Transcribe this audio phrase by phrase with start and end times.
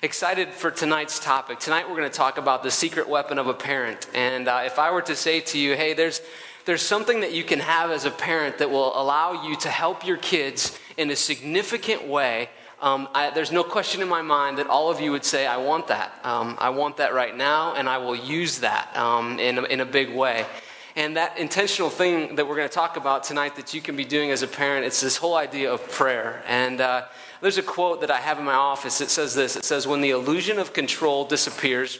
[0.00, 1.58] Excited for tonight's topic.
[1.58, 4.06] Tonight we're going to talk about the secret weapon of a parent.
[4.14, 6.22] And uh, if I were to say to you, hey, there's,
[6.66, 10.06] there's something that you can have as a parent that will allow you to help
[10.06, 12.48] your kids in a significant way,
[12.80, 15.56] um, I, there's no question in my mind that all of you would say, I
[15.56, 16.12] want that.
[16.22, 19.80] Um, I want that right now, and I will use that um, in, a, in
[19.80, 20.46] a big way.
[20.94, 24.04] And that intentional thing that we're going to talk about tonight that you can be
[24.04, 26.44] doing as a parent, it's this whole idea of prayer.
[26.46, 27.06] And uh,
[27.40, 29.00] there's a quote that I have in my office.
[29.00, 31.98] It says this It says, When the illusion of control disappears,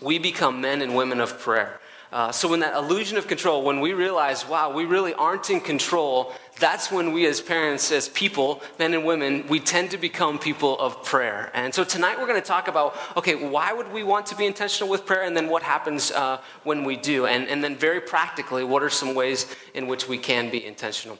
[0.00, 1.80] we become men and women of prayer.
[2.12, 5.60] Uh, so, when that illusion of control, when we realize, wow, we really aren't in
[5.60, 10.38] control, that's when we as parents, as people, men and women, we tend to become
[10.38, 11.50] people of prayer.
[11.52, 14.46] And so tonight we're going to talk about, okay, why would we want to be
[14.46, 15.24] intentional with prayer?
[15.24, 17.26] And then what happens uh, when we do?
[17.26, 21.18] And, and then very practically, what are some ways in which we can be intentional?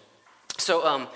[0.57, 1.09] So, um,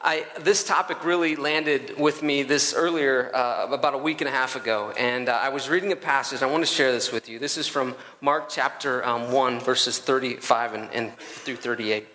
[0.00, 4.30] I, this topic really landed with me this earlier, uh, about a week and a
[4.30, 4.92] half ago.
[4.96, 6.42] And uh, I was reading a passage.
[6.42, 7.38] I want to share this with you.
[7.38, 12.08] This is from Mark chapter um, 1, verses 35 and, and through 38.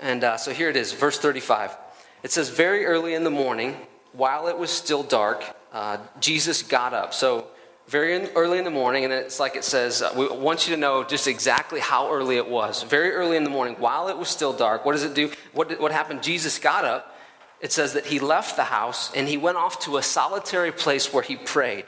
[0.00, 1.76] And uh, so here it is, verse 35.
[2.22, 3.76] It says, Very early in the morning,
[4.12, 7.12] while it was still dark, uh, Jesus got up.
[7.14, 7.48] So
[7.88, 10.80] very early in the morning, and it's like it says, uh, we want you to
[10.80, 12.82] know just exactly how early it was.
[12.82, 15.30] Very early in the morning, while it was still dark, what does it do?
[15.54, 16.22] What, what happened?
[16.22, 17.16] Jesus got up.
[17.60, 21.12] It says that he left the house and he went off to a solitary place
[21.12, 21.86] where he prayed.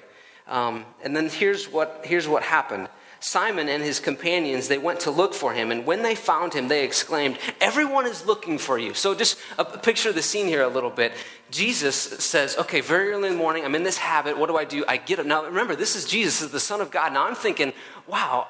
[0.48, 2.89] Um, and then here's what, here's what happened.
[3.23, 5.71] Simon and his companions, they went to look for him.
[5.71, 8.95] And when they found him, they exclaimed, Everyone is looking for you.
[8.95, 11.13] So just a picture of the scene here a little bit.
[11.51, 14.39] Jesus says, Okay, very early in the morning, I'm in this habit.
[14.39, 14.85] What do I do?
[14.89, 15.27] I get up.
[15.27, 17.13] Now remember, this is Jesus, is the Son of God.
[17.13, 17.75] Now I'm thinking,
[18.07, 18.48] wow,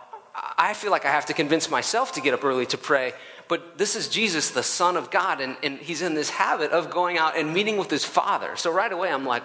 [0.56, 3.12] I feel like I have to convince myself to get up early to pray.
[3.48, 6.90] But this is Jesus, the Son of God, and, and he's in this habit of
[6.90, 8.54] going out and meeting with his Father.
[8.54, 9.42] So right away, I'm like,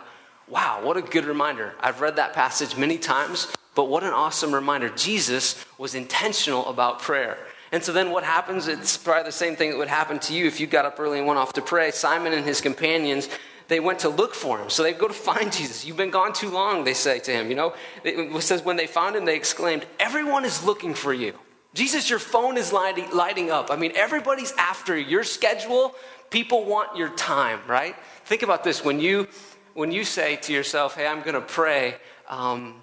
[0.48, 1.74] wow, what a good reminder.
[1.80, 3.48] I've read that passage many times.
[3.76, 4.90] But what an awesome reminder.
[4.90, 7.38] Jesus was intentional about prayer.
[7.72, 8.68] And so then what happens?
[8.68, 11.18] It's probably the same thing that would happen to you if you got up early
[11.18, 11.92] and went off to pray.
[11.92, 13.28] Simon and his companions,
[13.68, 14.70] they went to look for him.
[14.70, 15.86] So they go to find Jesus.
[15.86, 17.50] You've been gone too long, they say to him.
[17.50, 21.34] You know, it says when they found him, they exclaimed, Everyone is looking for you.
[21.74, 23.70] Jesus, your phone is lighting, lighting up.
[23.70, 25.94] I mean, everybody's after your schedule.
[26.30, 27.98] People want your time, right?
[28.24, 28.86] Think about this.
[28.86, 29.28] When you,
[29.74, 31.96] when you say to yourself, hey, I'm going to pray,
[32.30, 32.76] um,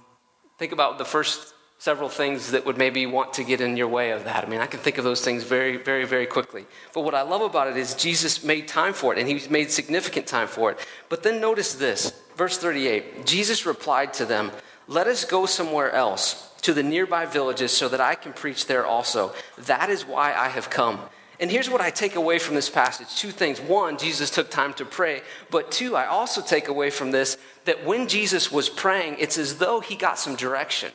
[0.59, 4.13] Think about the first several things that would maybe want to get in your way
[4.13, 4.45] of that.
[4.45, 6.65] I mean, I can think of those things very, very, very quickly.
[6.95, 9.73] But what I love about it is Jesus made time for it, and he made
[9.73, 10.79] significant time for it.
[11.09, 14.53] But then notice this verse 38 Jesus replied to them,
[14.87, 18.87] Let us go somewhere else, to the nearby villages, so that I can preach there
[18.87, 19.33] also.
[19.59, 21.01] That is why I have come.
[21.41, 23.61] And here's what I take away from this passage two things.
[23.61, 25.23] One, Jesus took time to pray.
[25.51, 29.59] But two, I also take away from this that when Jesus was praying, it's as
[29.59, 30.93] though he got some direction.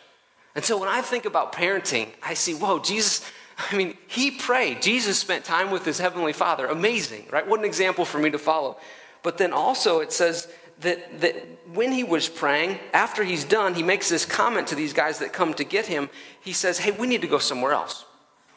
[0.55, 4.81] And so when I think about parenting, I see, whoa, Jesus, I mean, he prayed.
[4.81, 6.65] Jesus spent time with his heavenly Father.
[6.67, 7.47] Amazing, right?
[7.47, 8.77] What an example for me to follow.
[9.23, 10.47] But then also it says
[10.81, 11.35] that, that
[11.73, 15.33] when he was praying, after he's done, he makes this comment to these guys that
[15.33, 16.09] come to get him.
[16.41, 18.05] He says, hey, we need to go somewhere else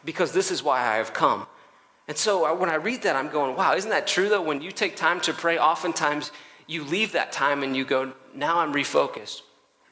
[0.05, 1.47] because this is why I have come.
[2.11, 4.43] And so uh, when I read that, I'm going, wow, isn't that true though?
[4.43, 6.33] When you take time to pray, oftentimes
[6.67, 9.43] you leave that time and you go, now I'm refocused.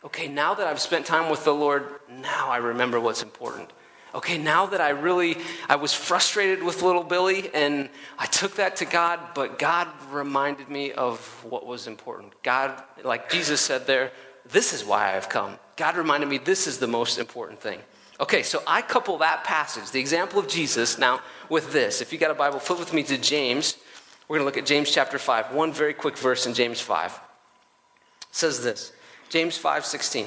[0.03, 3.71] Okay, now that I've spent time with the Lord, now I remember what's important.
[4.17, 5.37] Okay, now that I really,
[5.69, 10.69] I was frustrated with little Billy and I took that to God, but God reminded
[10.69, 12.33] me of what was important.
[12.43, 14.11] God, like Jesus said there,
[14.51, 15.57] this is why I've come.
[15.77, 17.79] God reminded me this is the most important thing.
[18.21, 22.01] Okay, so I couple that passage, the example of Jesus, now with this.
[22.01, 23.77] If you got a Bible, flip with me to James.
[24.27, 25.55] We're going to look at James chapter 5.
[25.55, 27.13] One very quick verse in James 5.
[27.13, 28.93] It says this
[29.29, 30.27] James 5 16.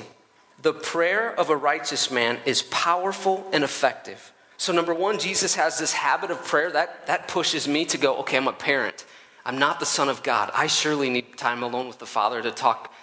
[0.62, 4.32] The prayer of a righteous man is powerful and effective.
[4.58, 8.18] So, number one, Jesus has this habit of prayer that, that pushes me to go,
[8.18, 9.06] okay, I'm a parent.
[9.44, 10.52] I'm not the Son of God.
[10.54, 12.94] I surely need time alone with the Father to talk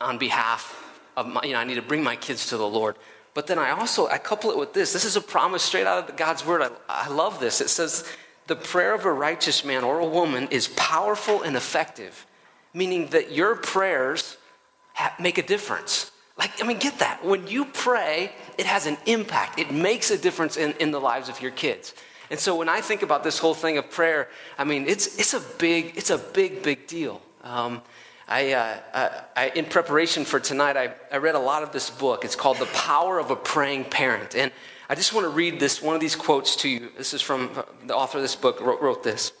[0.00, 0.76] on behalf
[1.16, 2.96] of my, you know, I need to bring my kids to the Lord.
[3.40, 4.92] But then I also, I couple it with this.
[4.92, 6.60] This is a promise straight out of God's word.
[6.60, 7.62] I, I love this.
[7.62, 8.06] It says,
[8.48, 12.26] the prayer of a righteous man or a woman is powerful and effective,
[12.74, 14.36] meaning that your prayers
[15.18, 16.12] make a difference.
[16.36, 17.24] Like, I mean, get that.
[17.24, 19.58] When you pray, it has an impact.
[19.58, 21.94] It makes a difference in, in the lives of your kids.
[22.30, 24.28] And so when I think about this whole thing of prayer,
[24.58, 27.22] I mean, it's, it's a big, it's a big, big deal.
[27.42, 27.80] Um,
[28.30, 32.24] I, uh, I, in preparation for tonight, I, I read a lot of this book.
[32.24, 34.36] It's called The Power of a Praying Parent.
[34.36, 34.52] And
[34.88, 36.90] I just want to read this, one of these quotes to you.
[36.96, 39.32] This is from uh, the author of this book, wrote, wrote this.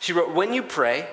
[0.00, 1.08] She wrote, When you pray,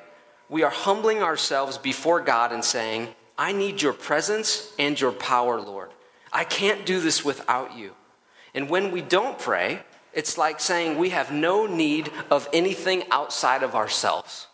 [0.49, 5.61] we are humbling ourselves before God and saying, I need your presence and your power,
[5.61, 5.91] Lord.
[6.31, 7.93] I can't do this without you.
[8.55, 9.83] And when we don't pray,
[10.13, 14.47] it's like saying we have no need of anything outside of ourselves.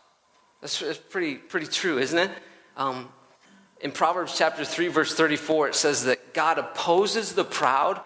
[0.62, 2.32] That's, that's pretty, pretty true, isn't it?
[2.76, 3.10] Um,
[3.82, 8.02] in Proverbs chapter 3, verse 34, it says that God opposes the proud,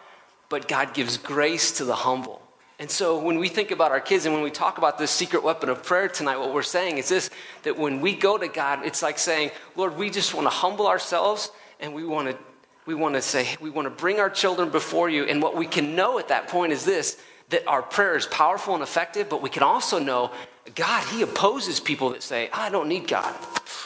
[0.49, 2.41] but God gives grace to the humble.
[2.79, 5.43] And so when we think about our kids and when we talk about this secret
[5.43, 7.29] weapon of prayer tonight, what we're saying is this
[7.63, 10.87] that when we go to God, it's like saying, Lord, we just want to humble
[10.87, 12.37] ourselves and we want to
[12.85, 15.23] we want to say, we want to bring our children before you.
[15.23, 17.17] And what we can know at that point is this
[17.49, 20.31] that our prayer is powerful and effective, but we can also know
[20.75, 23.35] God, He opposes people that say, I don't need God.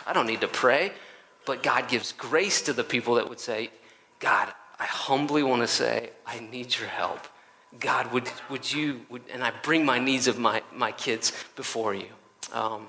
[0.06, 0.92] I don't need to pray.
[1.46, 3.72] But God gives grace to the people that would say,
[4.20, 7.20] God, I humbly want to say, I need your help.
[7.80, 11.94] God, would, would you, would, and I bring my needs of my, my kids before
[11.94, 12.08] you.
[12.52, 12.88] Um,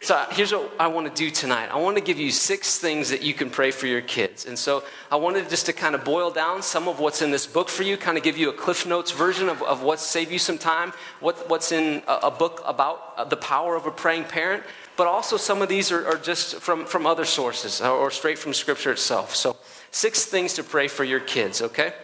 [0.00, 1.70] so here's what I want to do tonight.
[1.70, 4.44] I want to give you six things that you can pray for your kids.
[4.44, 7.46] And so I wanted just to kind of boil down some of what's in this
[7.46, 10.30] book for you, kind of give you a Cliff Notes version of, of what's save
[10.30, 14.24] you some time, what, what's in a, a, book about the power of a praying
[14.24, 14.62] parent.
[14.98, 18.38] But also some of these are, are just from, from other sources or, or straight
[18.38, 19.34] from Scripture itself.
[19.34, 19.56] So
[19.90, 21.94] six things to pray for your kids, okay?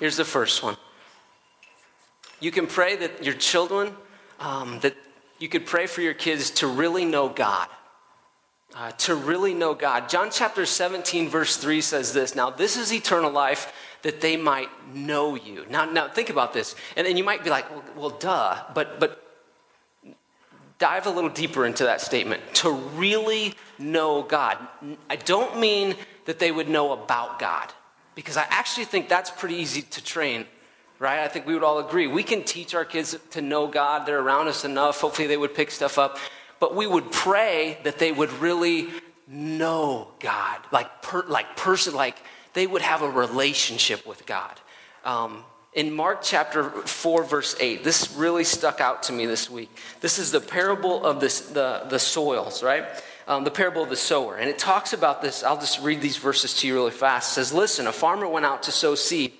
[0.00, 0.76] Here's the first one.
[2.40, 3.94] You can pray that your children,
[4.40, 4.96] um, that
[5.40, 7.66] you could pray for your kids to really know God.
[8.72, 10.08] Uh, to really know God.
[10.08, 13.72] John chapter 17, verse 3 says this Now, this is eternal life,
[14.02, 15.66] that they might know you.
[15.68, 16.76] Now, now think about this.
[16.96, 18.62] And then you might be like, well, well, duh.
[18.72, 19.26] But, but
[20.78, 22.42] dive a little deeper into that statement.
[22.56, 24.58] To really know God.
[25.08, 25.96] I don't mean
[26.26, 27.72] that they would know about God,
[28.14, 30.46] because I actually think that's pretty easy to train
[31.00, 31.20] right?
[31.20, 32.06] I think we would all agree.
[32.06, 34.06] We can teach our kids to know God.
[34.06, 35.00] They're around us enough.
[35.00, 36.18] Hopefully, they would pick stuff up.
[36.60, 38.88] But we would pray that they would really
[39.26, 42.16] know God, like, per, like person, like
[42.52, 44.60] they would have a relationship with God.
[45.04, 49.70] Um, in Mark chapter 4, verse 8, this really stuck out to me this week.
[50.00, 52.84] This is the parable of this, the, the soils, right?
[53.28, 54.36] Um, the parable of the sower.
[54.36, 55.44] And it talks about this.
[55.44, 57.30] I'll just read these verses to you really fast.
[57.30, 59.32] It says, Listen, a farmer went out to sow seed.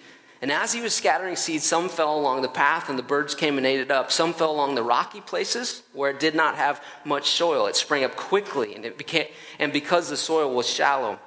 [0.42, 3.58] And as he was scattering seeds, some fell along the path, and the birds came
[3.58, 4.10] and ate it up.
[4.10, 7.66] Some fell along the rocky places where it did not have much soil.
[7.66, 9.26] It sprang up quickly, and it became,
[9.58, 11.18] and because the soil was shallow.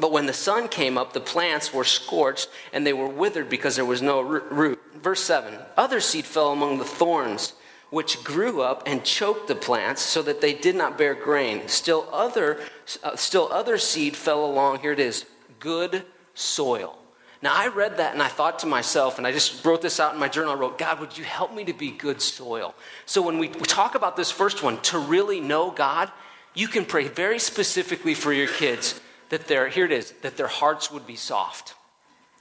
[0.00, 3.76] But when the sun came up, the plants were scorched, and they were withered because
[3.76, 4.80] there was no root.
[4.94, 7.52] Verse 7 Other seed fell among the thorns,
[7.90, 11.68] which grew up and choked the plants, so that they did not bear grain.
[11.68, 12.58] Still other,
[13.04, 15.26] uh, still other seed fell along, here it is,
[15.60, 16.98] good soil
[17.42, 20.14] now, I read that and I thought to myself, and I just wrote this out
[20.14, 20.52] in my journal.
[20.52, 22.74] I wrote, God, would you help me to be good soil?
[23.04, 26.10] So, when we, talk about this first one, to really know God,
[26.54, 30.46] you can pray very specifically for your kids that their, here it is, that their
[30.46, 31.74] hearts would be soft.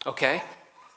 [0.05, 0.41] Okay?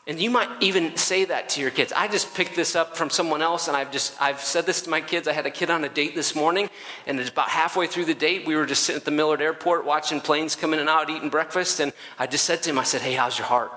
[0.06, 1.92] And you might even say that to your kids.
[1.94, 4.90] I just picked this up from someone else, and I've just I've said this to
[4.90, 5.28] my kids.
[5.28, 6.70] I had a kid on a date this morning,
[7.06, 8.46] and it's about halfway through the date.
[8.46, 11.28] We were just sitting at the Millard Airport watching planes come in and out, eating
[11.28, 13.70] breakfast, and I just said to him, I said, Hey, how's your heart?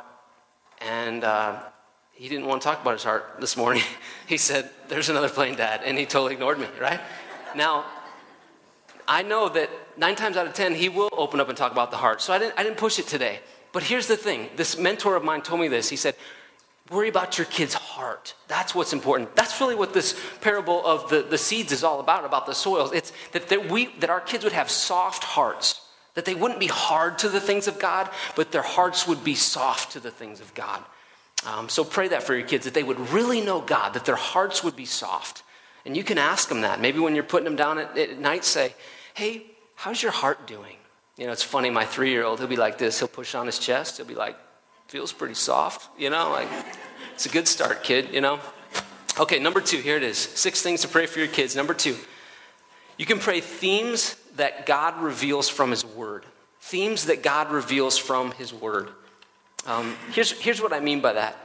[0.87, 1.59] And uh,
[2.13, 3.83] he didn't want to talk about his heart this morning.
[4.27, 5.81] he said, There's another plane, Dad.
[5.83, 6.99] And he totally ignored me, right?
[7.55, 7.85] Now,
[9.07, 11.91] I know that nine times out of ten, he will open up and talk about
[11.91, 12.21] the heart.
[12.21, 13.39] So I didn't, I didn't push it today.
[13.73, 15.89] But here's the thing this mentor of mine told me this.
[15.89, 16.15] He said,
[16.89, 18.33] Worry about your kid's heart.
[18.50, 19.33] That's what's important.
[19.35, 22.91] That's really what this parable of the, the seeds is all about, about the soils.
[22.91, 25.79] It's that, that, we, that our kids would have soft hearts
[26.13, 29.36] that they wouldn't be hard to the things of God, but their hearts would be
[29.36, 30.84] soft to the things of God.
[31.46, 34.15] Um, so pray that for your kids, that they would really know God, that their
[34.15, 35.44] hearts would be soft.
[35.86, 36.80] And you can ask them that.
[36.80, 38.75] Maybe when you're putting them down at, at night, say,
[39.13, 40.75] Hey, how's your heart doing?
[41.18, 43.00] You know, it's funny, my three year old, he'll be like this.
[43.00, 43.98] He'll push on his chest.
[43.98, 44.38] He'll be like,
[44.88, 46.30] Feels pretty soft, you know?
[46.30, 46.50] Like,
[47.13, 48.39] it's a good start, kid, you know?
[49.20, 50.18] Okay, number two, here it is.
[50.18, 51.56] Six things to pray for your kids.
[51.56, 51.96] Number two,
[52.98, 56.25] you can pray themes that God reveals from His Word.
[56.59, 58.89] Themes that God reveals from His Word.
[59.65, 61.38] Um, here's, here's what I mean by that.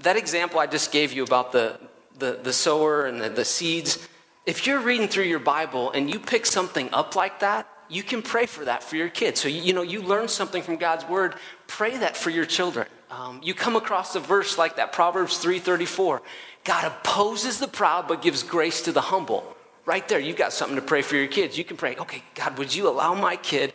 [0.00, 1.78] That example I just gave you about the,
[2.18, 4.08] the, the sower and the, the seeds,
[4.44, 8.22] if you're reading through your Bible and you pick something up like that, you can
[8.22, 9.40] pray for that for your kids.
[9.40, 11.36] So, you, you know, you learn something from God's Word,
[11.66, 12.86] pray that for your children.
[13.10, 16.20] Um, you come across a verse like that, Proverbs 3.34.
[16.64, 20.76] God opposes the proud but gives grace to the humble right there, you've got something
[20.76, 21.58] to pray for your kids.
[21.58, 23.72] You can pray, okay, God, would you allow my kid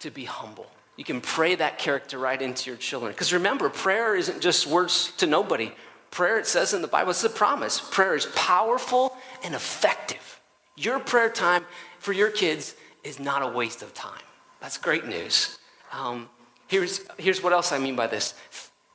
[0.00, 0.66] to be humble?
[0.96, 3.12] You can pray that character right into your children.
[3.12, 5.72] Because remember, prayer isn't just words to nobody.
[6.10, 7.80] Prayer, it says in the Bible, it's a promise.
[7.80, 10.40] Prayer is powerful and effective.
[10.76, 11.66] Your prayer time
[11.98, 12.74] for your kids
[13.04, 14.22] is not a waste of time.
[14.60, 15.58] That's great news.
[15.92, 16.28] Um,
[16.66, 18.34] here's, here's what else I mean by this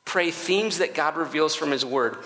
[0.05, 2.17] pray themes that God reveals from His Word.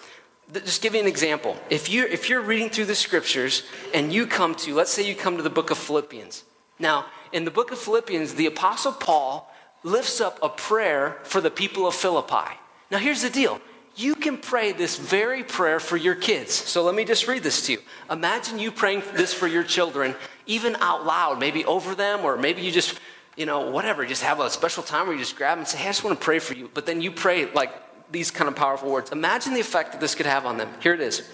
[0.54, 1.58] Just give you an example.
[1.70, 3.63] If you're, if you're reading through the scriptures
[3.94, 6.44] and you come to, let's say you come to the book of Philippians.
[6.80, 9.51] Now, in the book of Philippians, the Apostle Paul
[9.84, 12.56] lifts up a prayer for the people of Philippi.
[12.89, 13.60] Now, here's the deal
[13.98, 16.54] you can pray this very prayer for your kids.
[16.54, 17.80] So let me just read this to you.
[18.12, 22.62] Imagine you praying this for your children, even out loud, maybe over them, or maybe
[22.62, 23.00] you just,
[23.36, 25.80] you know, whatever, just have a special time where you just grab them and say,
[25.80, 26.70] hey, I just want to pray for you.
[26.72, 27.72] But then you pray like
[28.12, 29.12] these kind of powerful words.
[29.12, 30.70] Imagine the effect that this could have on them.
[30.82, 31.30] Here it is.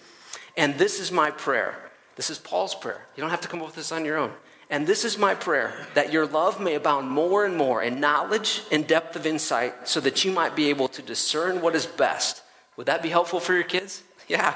[0.58, 1.92] And this is my prayer.
[2.16, 3.06] This is Paul's prayer.
[3.16, 4.32] You don't have to come up with this on your own.
[4.70, 8.62] And this is my prayer that your love may abound more and more in knowledge
[8.72, 12.44] and depth of insight, so that you might be able to discern what is best
[12.76, 14.04] would that be helpful for your kids?
[14.30, 14.56] Yeah.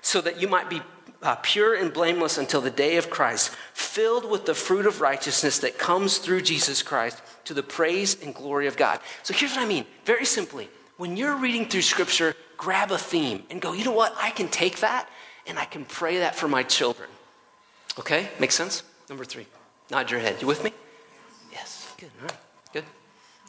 [0.00, 0.80] So that you might be
[1.24, 5.58] uh, pure and blameless until the day of Christ, filled with the fruit of righteousness
[5.58, 9.00] that comes through Jesus Christ to the praise and glory of God.
[9.24, 13.44] So here's what I mean very simply when you're reading through Scripture, grab a theme
[13.50, 14.14] and go, you know what?
[14.20, 15.08] I can take that
[15.46, 17.08] and I can pray that for my children.
[17.98, 18.28] Okay?
[18.38, 18.82] Make sense?
[19.08, 19.46] Number three.
[19.90, 20.42] Nod your head.
[20.42, 20.72] You with me?
[21.50, 21.94] Yes.
[21.98, 22.10] Good.
[22.20, 22.36] All right.
[22.72, 22.84] Good.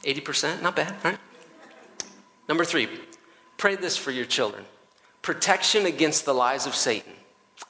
[0.04, 0.62] 80%.
[0.62, 0.94] Not bad.
[1.04, 1.20] All right.
[2.48, 2.88] Number three.
[3.58, 4.64] Pray this for your children
[5.22, 7.12] protection against the lies of Satan.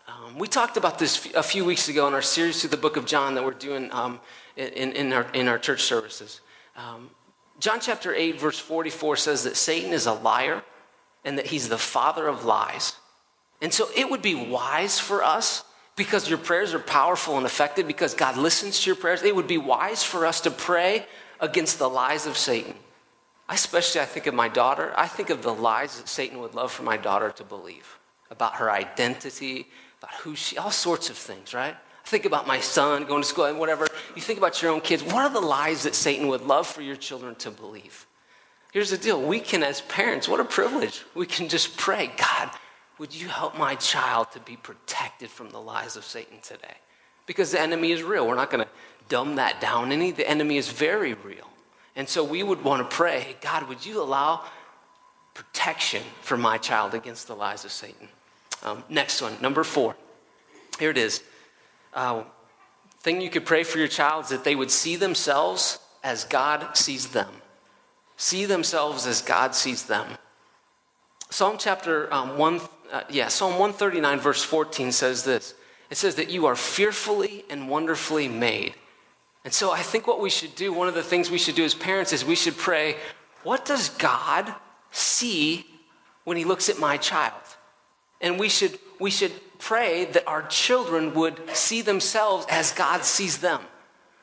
[0.07, 2.95] Um, we talked about this a few weeks ago in our series through the book
[2.95, 4.19] of John that we're doing um,
[4.55, 6.41] in, in, our, in our church services.
[6.77, 7.09] Um,
[7.59, 10.63] John chapter 8, verse 44 says that Satan is a liar
[11.25, 12.95] and that he's the father of lies.
[13.61, 15.65] And so it would be wise for us
[15.97, 19.47] because your prayers are powerful and effective, because God listens to your prayers, it would
[19.47, 21.05] be wise for us to pray
[21.41, 22.75] against the lies of Satan.
[23.49, 24.93] Especially I think of my daughter.
[24.95, 27.99] I think of the lies that Satan would love for my daughter to believe
[28.31, 29.67] about her identity,
[30.01, 31.75] about who she, all sorts of things, right?
[32.09, 33.85] Think about my son going to school and whatever.
[34.15, 35.03] You think about your own kids.
[35.03, 38.07] What are the lies that Satan would love for your children to believe?
[38.73, 39.21] Here's the deal.
[39.21, 41.03] We can, as parents, what a privilege.
[41.13, 42.49] We can just pray, God,
[42.97, 46.77] would you help my child to be protected from the lies of Satan today?
[47.27, 48.27] Because the enemy is real.
[48.27, 48.69] We're not going to
[49.07, 50.11] dumb that down any.
[50.11, 51.47] The enemy is very real.
[51.95, 54.45] And so we would want to pray, God, would you allow
[55.35, 58.07] protection for my child against the lies of Satan?
[58.63, 59.95] Um, next one, number four.
[60.79, 61.21] Here it is.
[61.93, 62.23] Uh,
[63.01, 66.75] thing you could pray for your child is that they would see themselves as God
[66.77, 67.29] sees them.
[68.17, 70.17] See themselves as God sees them.
[71.29, 75.53] Psalm chapter um, 1, uh, yeah, Psalm 139, verse 14 says this.
[75.89, 78.75] It says that you are fearfully and wonderfully made.
[79.45, 81.63] And so I think what we should do, one of the things we should do
[81.63, 82.97] as parents is we should pray,
[83.43, 84.53] what does God
[84.91, 85.65] see
[86.25, 87.33] when he looks at my child?
[88.21, 93.37] And we should, we should pray that our children would see themselves as God sees
[93.37, 93.61] them.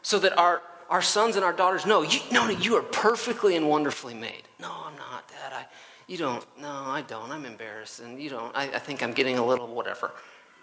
[0.03, 3.57] So that our, our sons and our daughters know, you, no, no, you are perfectly
[3.57, 4.43] and wonderfully made.
[4.61, 5.53] No, I'm not, Dad.
[5.53, 5.67] I,
[6.07, 6.45] you don't.
[6.61, 7.31] No, I don't.
[7.31, 8.01] I'm embarrassed.
[8.01, 8.57] And you don't.
[8.57, 10.13] I, I think I'm getting a little whatever.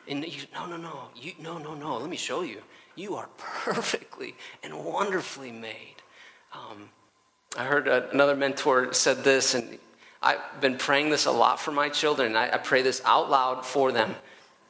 [0.07, 1.09] And you, no, no, no.
[1.15, 1.97] You, no, no, no.
[1.97, 2.61] Let me show you.
[2.95, 5.95] You are perfectly and wonderfully made.
[6.53, 6.89] Um,
[7.57, 9.77] I heard another mentor said this, and
[10.21, 12.35] I've been praying this a lot for my children.
[12.35, 14.15] I, I pray this out loud for them.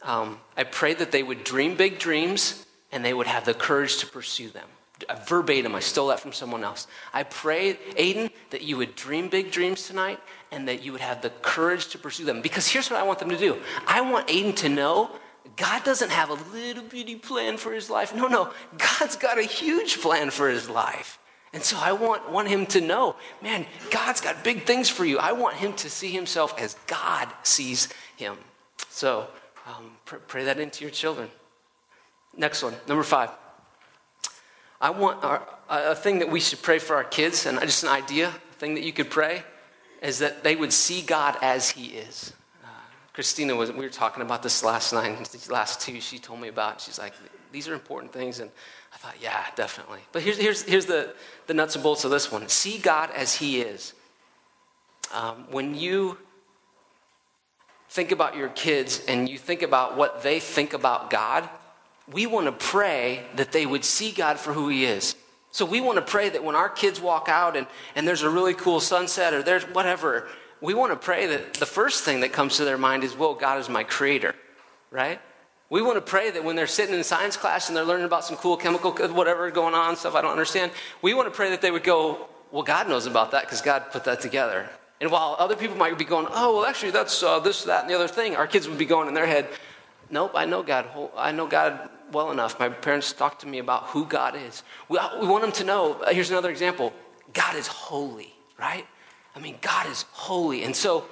[0.04, 3.98] Um, I pray that they would dream big dreams and they would have the courage
[3.98, 4.68] to pursue them.
[5.28, 6.88] Verbatim, I stole that from someone else.
[7.14, 10.20] I pray, Aiden, that you would dream big dreams tonight
[10.52, 12.42] and that you would have the courage to pursue them.
[12.42, 15.12] Because here's what I want them to do I want Aiden to know
[15.56, 18.16] God doesn't have a little bitty plan for his life.
[18.16, 18.52] No, no.
[18.78, 21.20] God's got a huge plan for his life.
[21.54, 25.20] And so I want, want him to know, man, God's got big things for you.
[25.20, 28.38] I want him to see himself as God sees him.
[28.90, 29.28] So
[29.66, 31.30] um, pr- pray that into your children.
[32.36, 33.30] Next one, number five.
[34.82, 37.90] I want our, a thing that we should pray for our kids, and just an
[37.90, 39.44] idea, a thing that you could pray,
[40.02, 42.34] is that they would see God as he is.
[43.14, 46.48] Christina was, we were talking about this last night, these last two she told me
[46.48, 46.82] about.
[46.82, 47.14] She's like,
[47.52, 48.40] these are important things.
[48.40, 48.50] And
[48.92, 50.00] I thought, yeah, definitely.
[50.12, 51.14] But here's, here's, here's the,
[51.46, 53.94] the nuts and bolts of this one see God as He is.
[55.14, 56.18] Um, when you
[57.94, 61.48] think about your kids and you think about what they think about God,
[62.12, 65.16] we want to pray that they would see God for who He is.
[65.52, 68.30] So we want to pray that when our kids walk out and, and there's a
[68.32, 70.28] really cool sunset or there's whatever,
[70.60, 73.36] we want to pray that the first thing that comes to their mind is, well,
[73.36, 74.34] God is my creator,
[74.90, 75.22] right?
[75.70, 78.26] We want to pray that when they're sitting in science class and they're learning about
[78.26, 80.72] some cool chemical, uh, whatever going on, stuff I don't understand,
[81.04, 83.92] we want to pray that they would go, well, God knows about that because God
[83.92, 84.68] put that together.
[85.04, 87.90] And while other people might be going, oh, well, actually, that's uh, this, that, and
[87.90, 89.50] the other thing, our kids would be going in their head,
[90.10, 90.88] nope, I know God.
[91.18, 92.58] I know God well enough.
[92.58, 94.64] My parents talked to me about who God is.
[94.88, 96.02] We, we want them to know.
[96.08, 96.94] Here's another example
[97.34, 98.88] God is holy, right?
[99.36, 100.64] I mean, God is holy.
[100.64, 101.04] And so,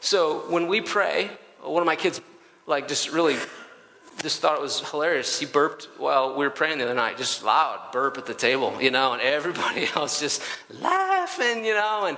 [0.00, 1.28] so when we pray,
[1.62, 2.22] one of my kids,
[2.66, 3.36] like, just really
[4.22, 5.38] just thought it was hilarious.
[5.38, 8.74] He burped while we were praying the other night, just loud burp at the table,
[8.80, 10.40] you know, and everybody else just
[10.80, 12.16] laughing, you know, and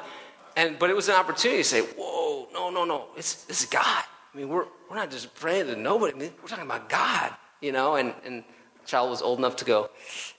[0.56, 3.66] and but it was an opportunity to say, whoa, no, no, no, it's this is
[3.66, 3.84] God.
[3.84, 6.14] I mean, we're we're not just praying to nobody.
[6.14, 8.44] I mean, we're talking about God, you know, and and
[8.84, 9.90] child was old enough to go,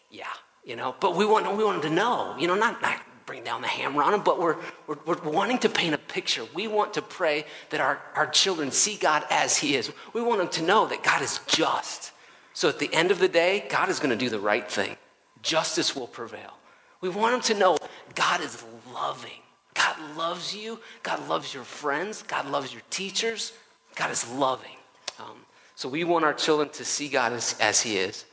[0.09, 0.25] yeah,
[0.65, 3.43] you know, but we want we want him to know, you know, not not bring
[3.43, 4.55] down the hammer on them, but we're,
[4.87, 6.45] we're, we're, wanting to paint a picture.
[6.55, 9.91] We want to pray that our, our children see God as He is.
[10.13, 12.13] We want them to know that God is just.
[12.53, 14.95] So at the end of the day, God is going to do the right thing.
[15.43, 16.53] Justice will prevail.
[17.01, 17.77] We want them to know
[18.15, 19.41] God is loving.
[19.77, 20.79] God loves you.
[21.03, 22.23] God loves your friends.
[22.23, 23.53] God loves your teachers.
[23.95, 24.77] God is loving.
[25.19, 28.25] Um, so we want our children to see God as, as He is.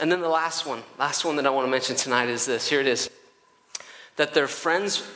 [0.00, 2.68] And then the last one, last one that I want to mention tonight is this.
[2.68, 3.10] Here it is
[4.16, 5.08] that their friends,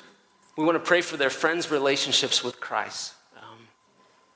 [0.57, 3.15] we want to pray for their friends' relationships with Christ.
[3.37, 3.59] Um,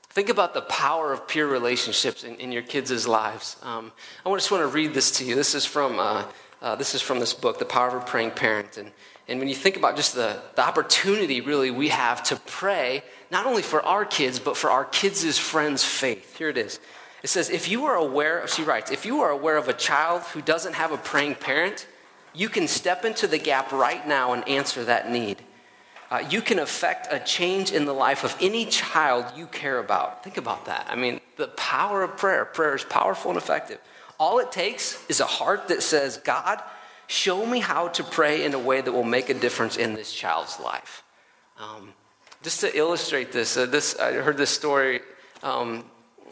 [0.09, 3.55] think about the power of peer relationships in, in your kids' lives.
[3.63, 3.93] Um,
[4.25, 5.35] I just want to read this to you.
[5.35, 6.25] This is from, uh,
[6.61, 8.77] uh, this, is from this book, The Power of a Praying Parent.
[8.77, 8.91] And,
[9.27, 13.45] and when you think about just the, the opportunity, really, we have to pray, not
[13.45, 16.37] only for our kids, but for our kids' friends' faith.
[16.37, 16.79] Here it is.
[17.23, 20.21] It says, if you are aware, she writes, if you are aware of a child
[20.33, 21.87] who doesn't have a praying parent,
[22.33, 25.41] you can step into the gap right now and answer that need.
[26.09, 30.23] Uh, you can affect a change in the life of any child you care about.
[30.23, 30.87] Think about that.
[30.89, 32.45] I mean, the power of prayer.
[32.45, 33.79] Prayer is powerful and effective.
[34.17, 36.61] All it takes is a heart that says, God,
[37.07, 40.13] show me how to pray in a way that will make a difference in this
[40.13, 41.03] child's life.
[41.57, 41.93] Um,
[42.43, 45.01] just to illustrate this, uh, this I heard this story
[45.41, 45.85] um,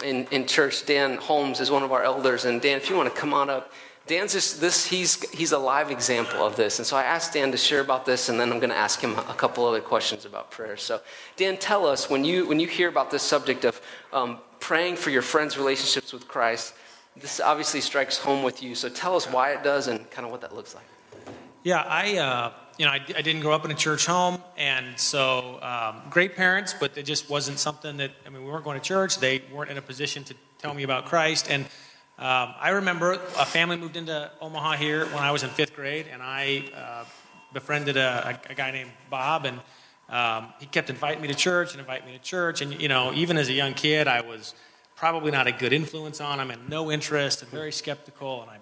[0.04, 0.86] in, in church.
[0.86, 2.46] Dan Holmes is one of our elders.
[2.46, 3.72] And Dan, if you want to come on up,
[4.08, 6.78] Dan's just this, he's, he's a live example of this.
[6.78, 9.00] And so I asked Dan to share about this, and then I'm going to ask
[9.00, 10.78] him a couple other questions about prayer.
[10.78, 11.02] So,
[11.38, 13.82] Dan, tell us when you, when you hear about this subject of
[14.14, 16.76] um, praying for your friends' relationships with Christ,
[17.20, 18.76] this obviously strikes home with you.
[18.76, 20.86] So tell us why it does and kind of what that looks like.
[21.64, 25.00] Yeah, I, uh, you know, I, I, didn't grow up in a church home, and
[25.00, 28.80] so um, great parents, but it just wasn't something that, I mean, we weren't going
[28.80, 29.18] to church.
[29.18, 31.50] They weren't in a position to tell me about Christ.
[31.50, 31.64] And
[32.18, 36.06] um, I remember a family moved into Omaha here when I was in fifth grade,
[36.12, 37.06] and I uh,
[37.52, 39.60] befriended a, a, guy named Bob, and
[40.10, 42.62] um, he kept inviting me to church and inviting me to church.
[42.62, 44.54] And you know, even as a young kid, I was
[44.96, 48.58] probably not a good influence on him, and no interest, and very skeptical, and I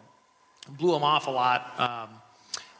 [0.69, 1.79] blew him off a lot.
[1.79, 2.09] Um,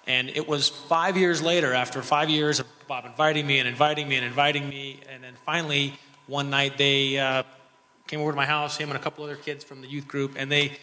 [0.05, 4.07] and it was five years later, after five years of Bob inviting me and inviting
[4.07, 5.93] me and inviting me, and then finally
[6.27, 7.43] one night they uh,
[8.07, 10.33] came over to my house, him and a couple other kids from the youth group,
[10.35, 10.77] and they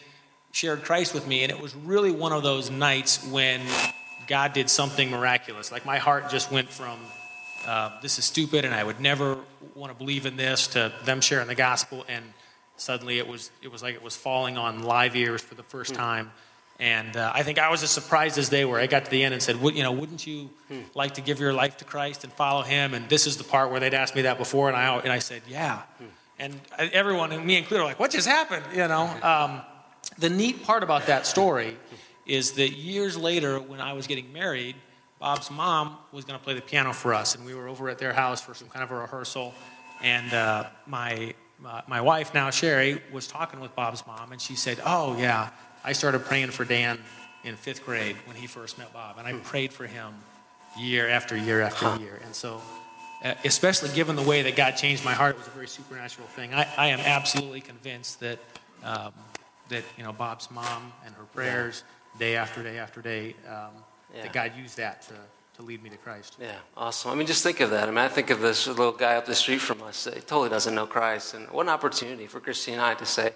[0.53, 1.43] shared Christ with me.
[1.43, 3.61] And it was really one of those nights when
[4.27, 5.73] God did something miraculous.
[5.73, 6.99] Like my heart just went from,
[7.67, 9.39] uh, this is stupid and I would never
[9.75, 12.05] want to believe in this, to them sharing the gospel.
[12.09, 12.25] And
[12.81, 15.93] suddenly it was, it was like it was falling on live ears for the first
[15.93, 15.99] hmm.
[15.99, 16.31] time.
[16.79, 18.81] And uh, I think I was as surprised as they were.
[18.81, 20.81] I got to the end and said, you know, wouldn't you hmm.
[20.95, 22.95] like to give your life to Christ and follow him?
[22.95, 25.19] And this is the part where they'd asked me that before, and I, and I
[25.19, 25.83] said, yeah.
[25.99, 26.05] Hmm.
[26.38, 28.64] And everyone, and me included, are like, what just happened?
[28.73, 29.14] You know?
[29.23, 29.61] Um,
[30.19, 31.77] the neat part about that story
[32.25, 34.77] is that years later, when I was getting married,
[35.19, 37.99] Bob's mom was going to play the piano for us, and we were over at
[37.99, 39.53] their house for some kind of a rehearsal.
[40.03, 41.35] And uh, my,
[41.88, 45.51] my wife, now Sherry, was talking with Bob's mom, and she said, Oh, yeah,
[45.85, 46.99] I started praying for Dan
[47.44, 50.14] in fifth grade when he first met Bob, and I prayed for him
[50.79, 52.20] year after year after year.
[52.25, 52.61] And so
[53.23, 56.27] uh, especially given the way that God changed my heart, it was a very supernatural
[56.29, 56.55] thing.
[56.55, 58.38] I, I am absolutely convinced that
[58.83, 59.12] um,
[59.68, 61.85] that you know Bob's mom and her prayers
[62.18, 63.70] day after day after day, um,
[64.14, 64.23] yeah.
[64.23, 65.14] that God used that to,
[65.61, 66.37] to lead me to Christ.
[66.40, 67.11] Yeah, awesome.
[67.11, 67.85] I mean, just think of that.
[67.85, 70.09] I mean, I think of this little guy up the street from us.
[70.12, 73.35] He totally doesn't know Christ, and what an opportunity for Christy and I to say.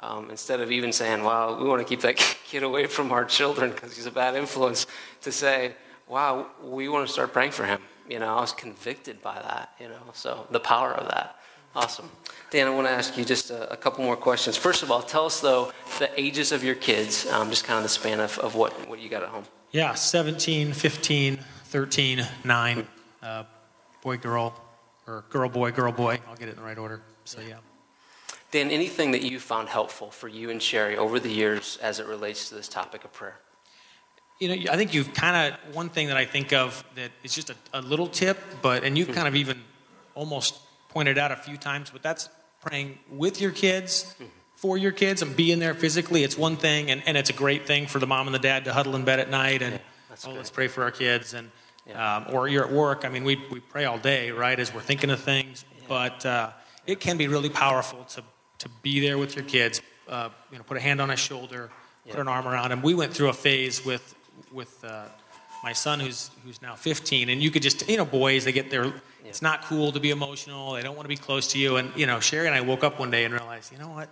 [0.00, 3.24] Um, instead of even saying, "Wow, we want to keep that kid away from our
[3.24, 4.86] children because he's a bad influence,"
[5.22, 5.74] to say,
[6.08, 9.74] "Wow, we want to start praying for him." You know, I was convicted by that,
[9.80, 11.38] you know, so the power of that.
[11.74, 12.10] Awesome.
[12.50, 14.58] Dan, I want to ask you just a, a couple more questions.
[14.58, 17.82] First of all, tell us, though, the ages of your kids, um, just kind of
[17.82, 19.44] the span of, of what, what you got at home.
[19.70, 21.38] Yeah, 17, 15,
[21.72, 22.86] 13, 9,
[23.22, 23.44] uh,
[24.02, 24.54] boy, girl,
[25.06, 26.18] or girl, boy, girl, boy.
[26.28, 27.00] I'll get it in the right order.
[27.24, 27.56] So, yeah.
[28.50, 32.06] Dan, anything that you found helpful for you and Sherry over the years as it
[32.06, 33.38] relates to this topic of prayer?
[34.38, 37.32] you know, I think you've kind of one thing that I think of that is
[37.32, 39.14] just a, a little tip, but and you've hmm.
[39.14, 39.62] kind of even
[40.14, 40.58] almost
[40.88, 42.28] pointed out a few times, but that's
[42.60, 44.24] praying with your kids, hmm.
[44.56, 46.22] for your kids, and being there physically.
[46.22, 48.64] It's one thing, and, and it's a great thing for the mom and the dad
[48.66, 49.80] to huddle in bed at night and yeah,
[50.26, 51.34] oh, let's pray for our kids.
[51.34, 51.50] And
[51.86, 52.16] Yeah.
[52.16, 53.04] Um, or you're at work.
[53.04, 55.64] I mean, we, we pray all day, right, as we're thinking of things.
[55.76, 55.84] Yeah.
[55.88, 56.50] But uh,
[56.86, 58.22] it can be really powerful to,
[58.58, 61.70] to be there with your kids, uh, you know, put a hand on his shoulder,
[62.04, 62.12] yeah.
[62.12, 62.82] put an arm around him.
[62.82, 64.14] We went through a phase with,
[64.52, 65.06] with uh,
[65.62, 68.70] my son who's, who's now 15, and you could just, you know, boys, they get
[68.70, 68.92] their,
[69.24, 70.72] it's not cool to be emotional.
[70.72, 71.76] They don't want to be close to you.
[71.76, 74.08] And, you know, Sherry and I woke up one day and realized, you know what?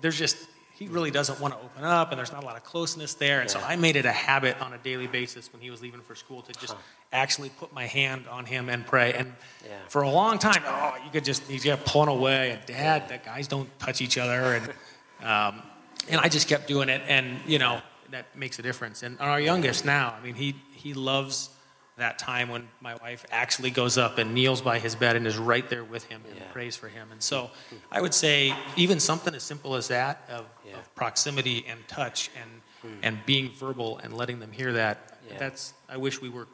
[0.00, 0.36] There's just,
[0.78, 3.40] he really doesn't want to open up, and there's not a lot of closeness there.
[3.40, 3.60] And yeah.
[3.60, 6.14] so I made it a habit on a daily basis when he was leaving for
[6.14, 6.78] school to just huh.
[7.12, 9.12] actually put my hand on him and pray.
[9.12, 9.78] And yeah.
[9.88, 12.52] for a long time, oh, you could just he's get pulling away.
[12.52, 13.08] And Dad, yeah.
[13.08, 14.68] that guys don't touch each other, and
[15.24, 15.62] um,
[16.08, 17.80] and I just kept doing it, and you know
[18.12, 19.02] that makes a difference.
[19.02, 21.50] And our youngest now, I mean, he he loves
[21.98, 25.36] that time when my wife actually goes up and kneels by his bed and is
[25.36, 26.44] right there with him and yeah.
[26.52, 27.08] prays for him.
[27.12, 27.50] And so
[27.90, 30.78] I would say even something as simple as that of, yeah.
[30.78, 32.98] of proximity and touch and, mm.
[33.02, 35.38] and being verbal and letting them hear that, yeah.
[35.38, 36.46] that's, I wish we were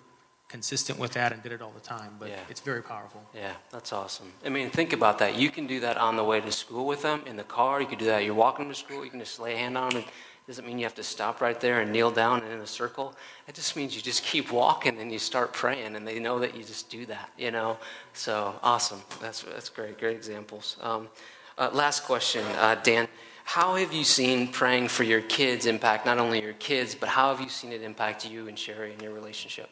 [0.49, 3.21] consistent with that and did it all the time, but it's very powerful.
[3.35, 4.33] Yeah, that's awesome.
[4.47, 5.35] I mean, think about that.
[5.37, 7.81] You can do that on the way to school with them, in the car.
[7.81, 8.25] You can do that.
[8.25, 9.05] You're walking to school.
[9.05, 10.07] You can just lay a hand on them and
[10.47, 13.15] doesn't mean you have to stop right there and kneel down and in a circle.
[13.49, 16.55] It just means you just keep walking and you start praying, and they know that
[16.55, 17.79] you just do that, you know?
[18.13, 19.01] So awesome.
[19.23, 19.99] That's, that's great.
[19.99, 20.77] Great examples.
[20.83, 21.09] Um,
[21.57, 23.09] uh, last question, uh, Dan.
[23.47, 27.29] How have you seen praying for your kids impact not only your kids, but how
[27.29, 29.69] have you seen it impact you and Sherry and your relationship?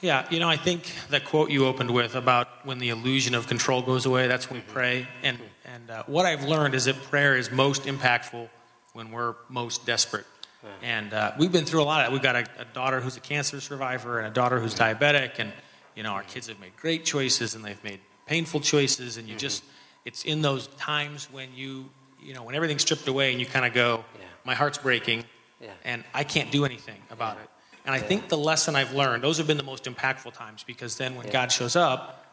[0.00, 3.46] Yeah, you know, I think that quote you opened with about when the illusion of
[3.46, 4.72] control goes away, that's when we mm-hmm.
[4.72, 5.08] pray.
[5.22, 8.48] And, and uh, what I've learned is that prayer is most impactful
[8.92, 10.26] when we're most desperate.
[10.62, 10.70] Yeah.
[10.82, 12.12] And uh, we've been through a lot of that.
[12.12, 15.38] We've got a, a, daughter who's a cancer survivor and a daughter who's diabetic.
[15.38, 15.52] And,
[15.94, 19.16] you know, our kids have made great choices and they've made painful choices.
[19.16, 19.40] And you mm-hmm.
[19.40, 19.64] just,
[20.04, 21.88] it's in those times when you,
[22.20, 24.24] you know, when everything's stripped away and you kind of go, yeah.
[24.44, 25.24] my heart's breaking
[25.60, 25.70] yeah.
[25.84, 27.48] and I can't do anything about it.
[27.84, 30.98] And I think the lesson I've learned, those have been the most impactful times because
[30.98, 32.27] then when God shows up,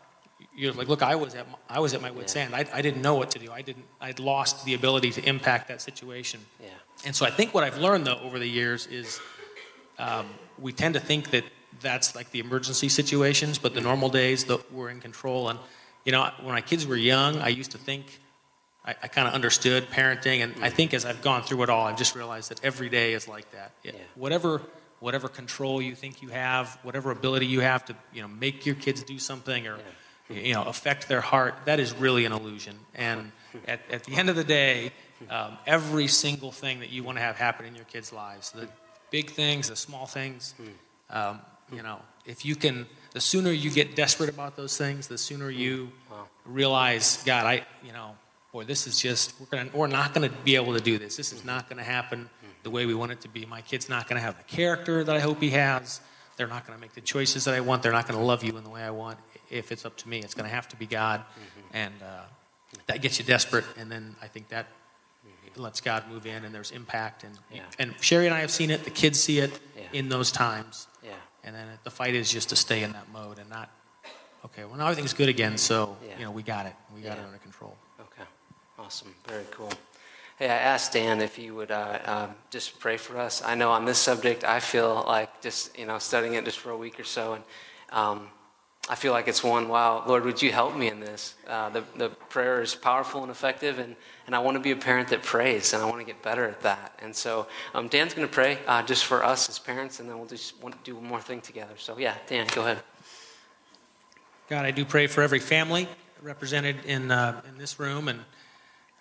[0.56, 2.44] you're like, look, I was at my, I was at my wit's yeah.
[2.44, 2.56] end.
[2.56, 3.52] I, I didn't know what to do.
[3.52, 3.86] I didn't.
[4.00, 6.40] I'd lost the ability to impact that situation.
[6.62, 6.70] Yeah.
[7.06, 9.20] And so I think what I've learned though over the years is
[10.00, 11.44] um, we tend to think that
[11.82, 15.50] that's like the emergency situations, but the normal days that we're in control.
[15.50, 15.60] And
[16.06, 18.20] you know, when my kids were young, I used to think
[18.86, 21.86] I, I kind of understood parenting, and I think as I've gone through it all,
[21.86, 23.72] I've just realized that every day is like that.
[23.84, 23.92] Yeah.
[24.16, 24.62] Whatever
[25.02, 28.76] whatever control you think you have, whatever ability you have to you know make your
[28.76, 29.76] kids do something or.
[29.76, 29.84] Yeah
[30.30, 32.78] you know, affect their heart, that is really an illusion.
[32.96, 33.32] And
[33.68, 34.92] at, at the end of the day,
[35.30, 38.68] um, every single thing that you want to have happen in your kids' lives, the
[39.12, 40.56] big things, the small things,
[41.10, 41.40] um,
[41.72, 45.50] you know, if you can, the sooner you get desperate about those things, the sooner
[45.50, 45.92] you
[46.46, 48.16] realize, God, I, you know,
[48.52, 51.18] boy, this is just, we're, gonna, we're not going to be able to do this.
[51.18, 52.30] This is not going to happen
[52.64, 53.46] the way we want it to be.
[53.46, 56.02] My kid's not going to have the character that I hope he has.
[56.36, 57.84] They're not going to make the choices that I want.
[57.84, 60.10] They're not going to love you in the way I want if it's up to
[60.10, 60.20] me.
[60.20, 61.22] It's going to have to be God.
[61.22, 61.78] Mm-hmm.
[61.78, 62.22] And uh,
[62.88, 63.66] that gets you desperate.
[63.78, 65.62] And then I think that mm-hmm.
[65.62, 67.24] lets God move in and there's impact.
[67.24, 67.62] And, yeah.
[67.80, 68.84] and Sherry and I have seen it.
[68.84, 69.84] The kids see it yeah.
[69.94, 70.88] in those times.
[71.04, 71.12] Yeah.
[71.44, 73.70] And then the fight is just to stay in that mode and not,
[74.46, 75.58] okay, well, now everything's good again.
[75.58, 76.74] So, you know, we got it.
[76.96, 77.76] We got it under control.
[78.00, 78.28] Okay.
[78.80, 79.14] Awesome.
[79.28, 79.72] Very cool.
[80.38, 83.42] Hey, I asked Dan if he would uh, uh, just pray for us.
[83.42, 86.72] I know on this subject, I feel like just, you know, studying it just for
[86.72, 87.36] a week or so.
[87.36, 87.44] And
[87.92, 88.28] um,
[88.88, 91.34] I feel like it's one, wow, Lord, would you help me in this?
[91.48, 93.96] Uh, the, the prayer is powerful and effective, and,
[94.28, 96.46] and I want to be a parent that prays, and I want to get better
[96.46, 97.00] at that.
[97.02, 100.20] And so um, Dan's going to pray uh, just for us as parents, and then
[100.20, 101.74] we'll just do one more thing together.
[101.78, 102.84] So, yeah, Dan, go ahead.
[104.50, 105.88] God, I do pray for every family
[106.22, 108.20] represented in, uh, in this room and,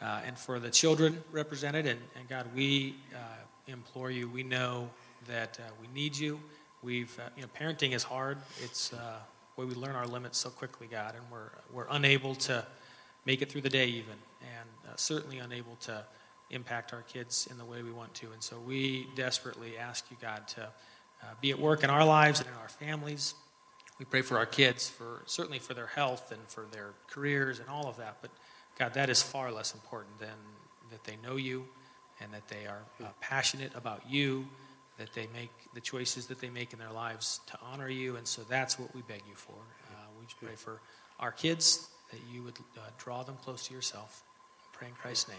[0.01, 1.85] uh, and for the children represented.
[1.85, 3.19] And, and God, we uh,
[3.67, 4.89] implore you, we know
[5.29, 6.41] that uh, we need you.
[6.83, 8.39] We've, you know, parenting is hard.
[8.63, 8.95] It's
[9.57, 12.67] where we learn our limits so quickly, God, and we're, we're unable to
[13.25, 16.05] make it through the day even, and uh, certainly unable to
[16.51, 18.27] impact our kids in the way we want to.
[18.33, 22.41] And so we desperately ask you, God, to uh, be at work in our lives
[22.41, 23.35] and in our families.
[23.99, 27.69] We pray for our kids, for certainly for their health and for their careers and
[27.69, 28.19] all of that.
[28.21, 28.31] But
[28.79, 30.37] God, that is far less important than
[30.91, 31.67] that they know you
[32.21, 34.47] and that they are uh, passionate about you
[34.99, 38.17] that they make the choices that they make in their lives to honor you.
[38.17, 39.55] And so that's what we beg you for.
[39.91, 40.81] Uh, we pray for
[41.19, 44.23] our kids that you would uh, draw them close to yourself.
[44.73, 45.39] pray in Christ's name.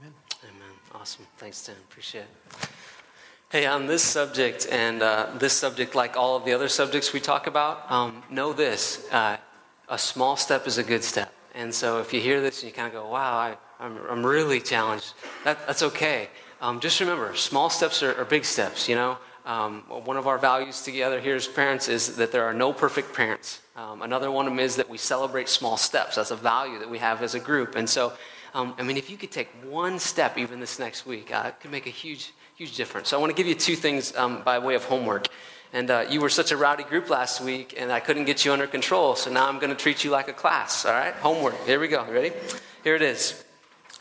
[0.00, 0.12] Amen.
[0.42, 0.76] Amen.
[0.94, 1.26] Awesome.
[1.38, 1.76] Thanks, Dan.
[1.88, 2.68] Appreciate it.
[3.48, 7.20] Hey, on this subject, and uh, this subject, like all of the other subjects we
[7.20, 9.36] talk about, um, know this uh,
[9.88, 11.32] a small step is a good step.
[11.54, 14.26] And so if you hear this and you kind of go, wow, I, I'm, I'm
[14.26, 15.14] really challenged,
[15.44, 16.28] that, that's okay
[16.60, 19.18] um, just remember, small steps are, are, big steps, you know.
[19.44, 23.14] Um, one of our values together here as parents is that there are no perfect
[23.14, 23.60] parents.
[23.76, 26.16] Um, another one of them is that we celebrate small steps.
[26.16, 27.76] That's a value that we have as a group.
[27.76, 28.12] And so,
[28.54, 31.60] um, I mean, if you could take one step even this next week, uh, it
[31.60, 33.10] could make a huge, huge difference.
[33.10, 35.28] So I want to give you two things um, by way of homework.
[35.72, 38.52] And uh, you were such a rowdy group last week, and I couldn't get you
[38.52, 39.14] under control.
[39.14, 40.86] So now I'm going to treat you like a class.
[40.86, 41.12] All right?
[41.14, 41.54] Homework.
[41.66, 42.04] Here we go.
[42.10, 42.32] Ready?
[42.82, 43.45] Here it is.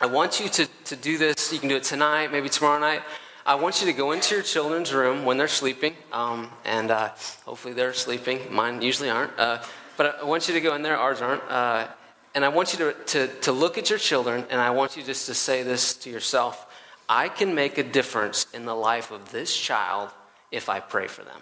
[0.02, 1.54] I want you to, to do this.
[1.54, 3.02] You can do it tonight, maybe tomorrow night.
[3.46, 7.12] I want you to go into your children's room when they're sleeping, um, and uh,
[7.46, 8.42] hopefully they're sleeping.
[8.52, 9.32] Mine usually aren't.
[9.40, 9.62] Uh,
[9.96, 11.44] but I want you to go in there, ours aren't.
[11.44, 11.88] Uh,
[12.34, 15.04] and I want you to, to, to look at your children, and I want you
[15.04, 16.68] just to say this to yourself
[17.08, 20.10] I can make a difference in the life of this child
[20.52, 21.40] if I pray for them.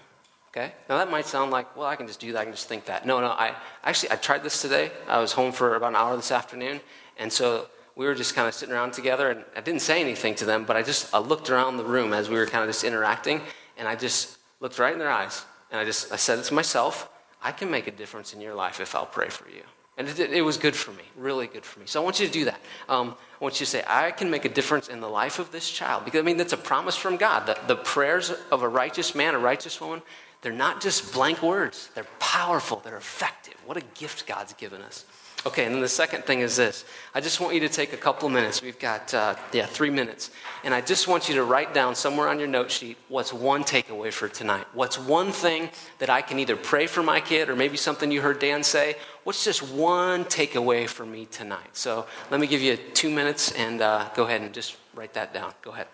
[0.49, 0.73] Okay?
[0.89, 2.85] Now that might sound like, well, I can just do that, I can just think
[2.85, 3.05] that.
[3.05, 4.91] No, no, I actually I tried this today.
[5.07, 6.81] I was home for about an hour this afternoon,
[7.17, 10.35] and so we were just kind of sitting around together, and I didn't say anything
[10.35, 12.69] to them, but I just I looked around the room as we were kind of
[12.69, 13.41] just interacting,
[13.77, 16.53] and I just looked right in their eyes, and I just I said it to
[16.53, 17.09] myself:
[17.41, 19.63] I can make a difference in your life if I'll pray for you.
[19.95, 21.85] And it, it was good for me, really good for me.
[21.85, 22.59] So I want you to do that.
[22.89, 25.51] Um, I want you to say, I can make a difference in the life of
[25.51, 26.03] this child.
[26.03, 27.45] Because, I mean, that's a promise from God.
[27.45, 30.01] The, the prayers of a righteous man, a righteous woman,
[30.41, 33.53] they're not just blank words, they're powerful, they're effective.
[33.65, 35.05] What a gift God's given us.
[35.45, 36.85] Okay, and then the second thing is this.
[37.13, 38.61] I just want you to take a couple of minutes.
[38.61, 40.31] We've got, uh, yeah, three minutes.
[40.63, 43.65] And I just want you to write down somewhere on your note sheet what's one
[43.65, 44.65] takeaway for tonight.
[44.73, 48.21] What's one thing that I can either pray for my kid or maybe something you
[48.21, 48.95] heard Dan say.
[49.25, 51.75] What's just one takeaway for me tonight?
[51.75, 55.33] So let me give you two minutes and uh, go ahead and just write that
[55.33, 55.53] down.
[55.61, 55.87] Go ahead.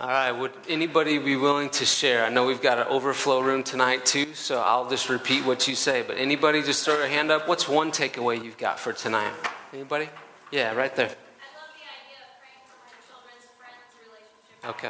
[0.00, 2.24] All right, would anybody be willing to share?
[2.24, 5.74] I know we've got an overflow room tonight too, so I'll just repeat what you
[5.74, 6.00] say.
[6.00, 7.46] But anybody just throw your hand up.
[7.46, 9.34] What's one takeaway you've got for tonight?
[9.74, 10.08] Anybody?
[10.50, 11.14] Yeah, right there.
[14.64, 14.88] Okay.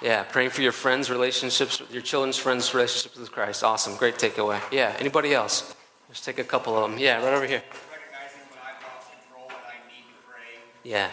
[0.00, 3.62] Yeah, praying for your friends' relationships, your children's friends' relationships with Christ.
[3.62, 3.94] Awesome.
[3.96, 4.58] Great takeaway.
[4.72, 5.74] Yeah, anybody else?
[6.08, 6.98] Let's take a couple of them.
[6.98, 7.62] Yeah, right over here.
[10.82, 11.10] Yeah.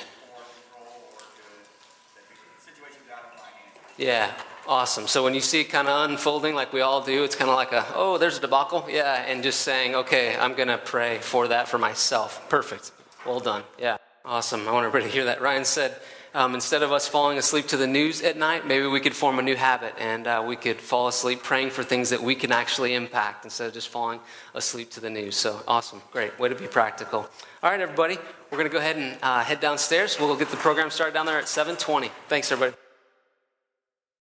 [3.97, 4.31] Yeah,
[4.67, 5.07] awesome.
[5.07, 7.55] So when you see it kind of unfolding like we all do, it's kind of
[7.55, 8.85] like a, oh, there's a debacle.
[8.89, 12.49] Yeah, and just saying, okay, I'm going to pray for that for myself.
[12.49, 12.91] Perfect.
[13.25, 13.63] Well done.
[13.79, 14.67] Yeah, awesome.
[14.67, 15.41] I want everybody to hear that.
[15.41, 15.95] Ryan said,
[16.35, 19.37] um, instead of us falling asleep to the news at night, maybe we could form
[19.37, 22.51] a new habit and uh, we could fall asleep praying for things that we can
[22.51, 24.19] actually impact instead of just falling
[24.55, 25.35] asleep to the news.
[25.35, 26.01] So awesome.
[26.11, 26.37] Great.
[26.39, 27.19] Way to be practical.
[27.61, 28.17] All right, everybody.
[28.49, 30.19] We're going to go ahead and uh, head downstairs.
[30.19, 32.11] We'll get the program started down there at 720.
[32.27, 32.82] Thanks, everybody.